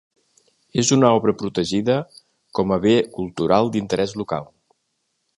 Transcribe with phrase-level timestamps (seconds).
[0.83, 1.97] És una obra protegida
[2.59, 4.49] com a Bé Cultural d'Interès Local.